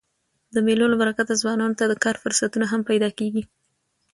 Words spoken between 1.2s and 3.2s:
ځوانانو ته د کار فرصتونه هم پیدا